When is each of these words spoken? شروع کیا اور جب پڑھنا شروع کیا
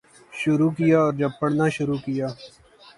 شروع 0.33 0.69
کیا 0.77 0.97
اور 1.01 1.13
جب 1.19 1.31
پڑھنا 1.39 1.67
شروع 1.77 1.97
کیا 2.05 2.27